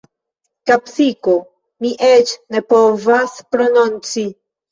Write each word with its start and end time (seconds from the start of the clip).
Kapsiko... 0.69 1.33
mi 1.85 1.91
eĉ 2.09 2.33
ne 2.55 2.61
povas 2.73 3.37
prononci. 3.53 4.27